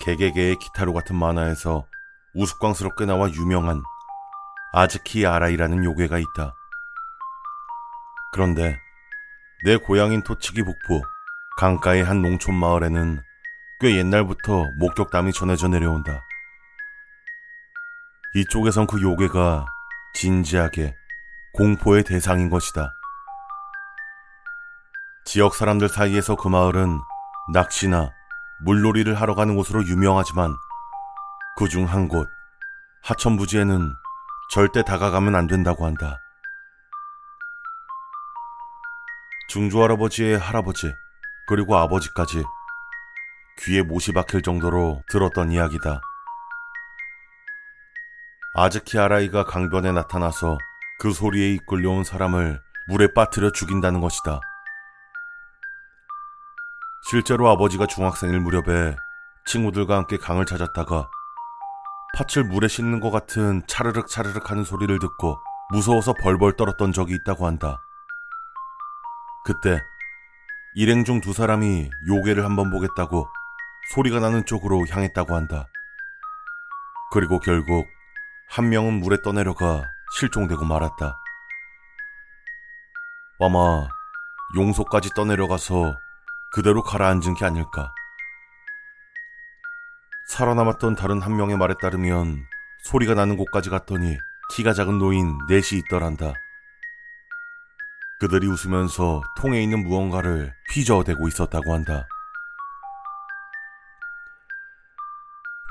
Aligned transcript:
개개개의 0.00 0.56
기타로 0.56 0.92
같은 0.92 1.16
만화에서 1.16 1.86
우스꽝스럽게 2.34 3.06
나와 3.06 3.30
유명한 3.30 3.82
아즈키 4.72 5.26
아라이라는 5.26 5.84
요괴가 5.84 6.18
있다. 6.18 6.54
그런데 8.32 8.78
내 9.64 9.76
고향인 9.76 10.22
토치기 10.22 10.62
북부 10.62 11.02
강가의 11.56 12.04
한 12.04 12.20
농촌 12.20 12.54
마을에는 12.54 13.22
꽤 13.80 13.96
옛날부터 13.96 14.66
목격담이 14.78 15.32
전해져 15.32 15.68
내려온다. 15.68 16.22
이쪽에선 18.34 18.86
그 18.86 19.00
요괴가 19.00 19.64
진지하게 20.12 20.94
공포의 21.54 22.04
대상인 22.04 22.50
것이다. 22.50 22.92
지역 25.24 25.54
사람들 25.54 25.88
사이에서 25.88 26.36
그 26.36 26.48
마을은 26.48 27.00
낚시나 27.52 28.15
물놀이를 28.60 29.14
하러 29.14 29.34
가는 29.34 29.54
곳으로 29.56 29.84
유명하지만 29.84 30.54
그 31.56 31.68
중 31.68 31.86
한 31.86 32.08
곳, 32.08 32.28
하천부지에는 33.02 33.92
절대 34.50 34.82
다가가면 34.82 35.34
안 35.34 35.46
된다고 35.46 35.86
한다. 35.86 36.18
중조할아버지의 39.48 40.38
할아버지, 40.38 40.92
그리고 41.48 41.76
아버지까지 41.76 42.44
귀에 43.60 43.82
못이 43.82 44.12
박힐 44.12 44.42
정도로 44.42 45.02
들었던 45.08 45.50
이야기다. 45.52 46.00
아즈키 48.54 48.98
아라이가 48.98 49.44
강변에 49.44 49.92
나타나서 49.92 50.58
그 50.98 51.12
소리에 51.12 51.52
이끌려온 51.52 52.04
사람을 52.04 52.60
물에 52.88 53.08
빠뜨려 53.14 53.52
죽인다는 53.52 54.00
것이다. 54.00 54.40
실제로 57.08 57.48
아버지가 57.50 57.86
중학생일 57.86 58.40
무렵에 58.40 58.96
친구들과 59.44 59.96
함께 59.96 60.16
강을 60.16 60.44
찾았다가 60.44 61.08
팥을 62.16 62.44
물에 62.48 62.66
씻는 62.66 62.98
것 62.98 63.12
같은 63.12 63.62
차르륵 63.68 64.08
차르륵 64.08 64.50
하는 64.50 64.64
소리를 64.64 64.98
듣고 64.98 65.38
무서워서 65.70 66.14
벌벌 66.14 66.56
떨었던 66.56 66.92
적이 66.92 67.14
있다고 67.14 67.46
한다. 67.46 67.80
그때 69.44 69.80
일행 70.74 71.04
중 71.04 71.20
두 71.20 71.32
사람이 71.32 71.88
요괴를 72.08 72.44
한번 72.44 72.70
보겠다고 72.70 73.28
소리가 73.94 74.18
나는 74.18 74.44
쪽으로 74.44 74.84
향했다고 74.88 75.36
한다. 75.36 75.68
그리고 77.12 77.38
결국 77.38 77.86
한 78.48 78.68
명은 78.68 78.94
물에 78.94 79.18
떠내려가 79.22 79.84
실종되고 80.18 80.64
말았다. 80.64 81.16
아마 83.38 83.86
용소까지 84.56 85.10
떠내려가서 85.14 86.05
그대로 86.56 86.82
가라앉은 86.82 87.34
게 87.34 87.44
아닐까. 87.44 87.92
살아남았던 90.28 90.96
다른 90.96 91.20
한 91.20 91.36
명의 91.36 91.54
말에 91.54 91.74
따르면 91.78 92.46
소리가 92.82 93.12
나는 93.12 93.36
곳까지 93.36 93.68
갔더니 93.68 94.16
키가 94.54 94.72
작은 94.72 94.98
노인 94.98 95.36
넷이 95.50 95.80
있더란다. 95.80 96.32
그들이 98.20 98.46
웃으면서 98.46 99.20
통에 99.36 99.62
있는 99.62 99.84
무언가를 99.84 100.54
휘저어대고 100.72 101.28
있었다고 101.28 101.74
한다. 101.74 102.08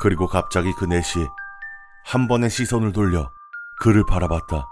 그리고 0.00 0.26
갑자기 0.26 0.72
그 0.78 0.86
넷이 0.86 1.28
한 2.06 2.26
번에 2.26 2.48
시선을 2.48 2.92
돌려 2.92 3.30
그를 3.80 4.06
바라봤다. 4.06 4.64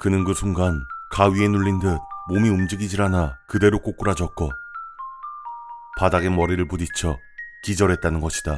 그는 0.00 0.24
그 0.24 0.34
순간 0.34 0.84
가위에 1.12 1.46
눌린 1.46 1.78
듯 1.78 2.00
몸이 2.30 2.48
움직이질 2.48 3.02
않아 3.02 3.38
그대로 3.48 3.80
꼬꾸라졌고 3.80 4.52
바닥에 5.98 6.30
머리를 6.30 6.64
부딪혀 6.68 7.18
기절했다는 7.64 8.20
것이다. 8.20 8.56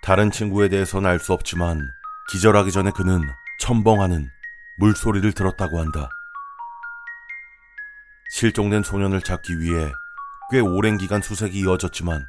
다른 0.00 0.30
친구에 0.30 0.70
대해서는 0.70 1.10
알 1.10 1.18
수 1.18 1.34
없지만 1.34 1.86
기절하기 2.30 2.72
전에 2.72 2.90
그는 2.90 3.20
첨벙하는 3.60 4.30
물소리를 4.78 5.30
들었다고 5.34 5.78
한다. 5.78 6.08
실종된 8.30 8.82
소년을 8.82 9.20
찾기 9.20 9.60
위해 9.60 9.92
꽤 10.50 10.60
오랜 10.60 10.96
기간 10.96 11.20
수색이 11.20 11.60
이어졌지만 11.60 12.24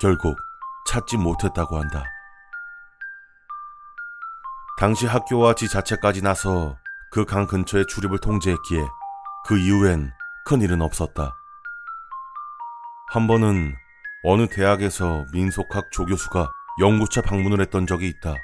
결국 0.00 0.38
찾지 0.86 1.16
못했다고 1.16 1.78
한다. 1.80 2.04
당시 4.78 5.06
학교와 5.06 5.54
지 5.54 5.66
자체까지 5.66 6.20
나서 6.20 6.78
그 7.16 7.24
강 7.24 7.46
근처의 7.46 7.86
출입을 7.86 8.18
통제했기에 8.18 8.86
그 9.46 9.58
이후엔 9.58 10.12
큰 10.44 10.60
일은 10.60 10.82
없었다. 10.82 11.34
한 13.08 13.26
번은 13.26 13.74
어느 14.22 14.46
대학에서 14.48 15.24
민속학 15.32 15.90
조교수가 15.92 16.46
연구차 16.78 17.22
방문을 17.22 17.62
했던 17.62 17.86
적이 17.86 18.08
있다. 18.08 18.34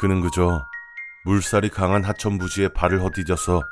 그는 0.00 0.20
그저 0.20 0.66
물살이 1.26 1.68
강한 1.68 2.02
하천 2.02 2.38
부지에 2.38 2.66
발을 2.70 3.00
헛디뎌서 3.00 3.62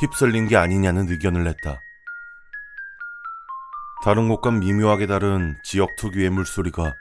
휩쓸린 0.00 0.48
게 0.48 0.56
아니냐는 0.56 1.10
의견을 1.10 1.44
냈다. 1.44 1.78
다른 4.02 4.30
곳과 4.30 4.50
미묘하게 4.50 5.08
다른 5.08 5.58
지역 5.62 5.94
특유의 5.96 6.30
물소리가 6.30 6.94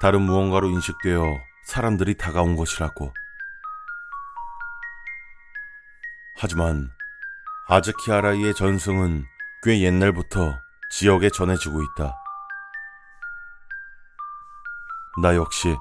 다른 0.00 0.22
무언가로 0.22 0.70
인식되어 0.70 1.22
사람들이 1.66 2.16
다가온 2.16 2.56
것이라고. 2.56 3.12
하지만 6.42 6.90
아즈키아라이의 7.68 8.54
전승은 8.54 9.26
꽤 9.62 9.82
옛날부터 9.82 10.58
지역에 10.90 11.28
전해지고 11.28 11.82
있다. 11.82 12.16
나 15.20 15.36
역시 15.36 15.76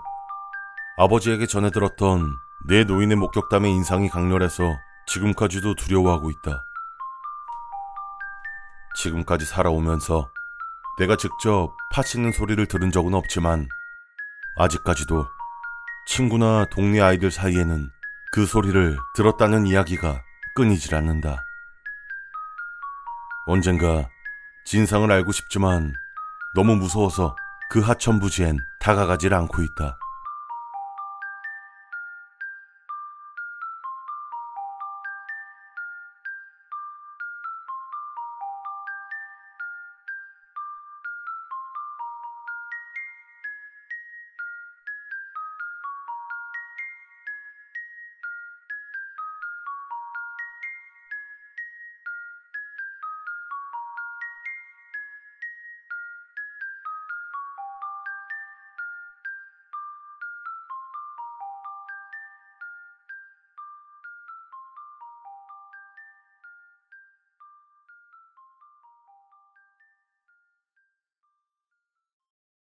아버지에게 0.97 1.45
전해 1.45 1.71
들었던 1.71 2.35
내 2.67 2.83
노인의 2.83 3.15
목격담의 3.15 3.71
인상이 3.71 4.09
강렬해서 4.09 4.75
지금까지도 5.07 5.75
두려워하고 5.75 6.29
있다. 6.29 6.65
지금까지 8.95 9.45
살아오면서 9.45 10.29
내가 10.97 11.15
직접 11.15 11.73
파치는 11.93 12.33
소리를 12.33 12.65
들은 12.65 12.91
적은 12.91 13.13
없지만 13.13 13.69
아직까지도 14.57 15.25
친구나 16.05 16.65
동네 16.65 16.99
아이들 16.99 17.31
사이에는 17.31 17.89
그 18.33 18.45
소리를 18.45 18.97
들었다는 19.15 19.65
이야기가 19.65 20.21
끊이질 20.55 20.95
않는다. 20.95 21.43
언젠가 23.45 24.09
진상을 24.65 25.11
알고 25.11 25.31
싶지만 25.31 25.93
너무 26.55 26.75
무서워서 26.75 27.35
그 27.69 27.79
하천부지엔 27.79 28.59
다가가질 28.79 29.33
않고 29.33 29.63
있다. 29.63 29.97